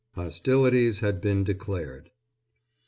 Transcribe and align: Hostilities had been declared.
Hostilities 0.15 1.01
had 1.01 1.21
been 1.21 1.43
declared. 1.43 2.09